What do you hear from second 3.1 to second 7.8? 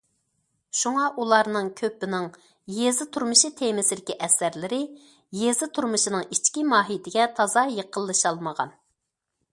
تۇرمۇشى تېمىسىدىكى ئەسەرلىرى يېزا تۇرمۇشىنىڭ ئىچكى ماھىيىتىگە تازا